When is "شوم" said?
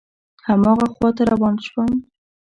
1.67-1.91